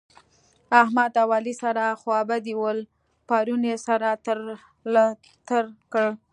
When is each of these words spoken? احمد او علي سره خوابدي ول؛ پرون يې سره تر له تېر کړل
احمد 0.81 1.13
او 1.21 1.29
علي 1.37 1.53
سره 1.63 1.83
خوابدي 2.01 2.53
ول؛ 2.61 2.79
پرون 3.29 3.61
يې 3.69 3.75
سره 3.87 4.09
تر 4.25 4.37
له 4.93 5.03
تېر 5.47 5.65
کړل 5.91 6.13